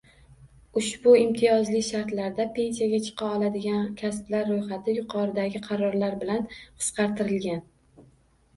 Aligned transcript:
Ushbu 0.79 1.11
imtiyozli 1.23 1.81
shartlarda 1.87 2.47
pensiyaga 2.55 3.01
chiqa 3.09 3.29
oladigan 3.37 3.85
kasblar 4.01 4.51
roʻyxati 4.55 4.97
yuqoridagi 4.99 5.63
qarorlar 5.69 6.19
bilan 6.27 6.51
qisqartirilgan. 6.65 7.65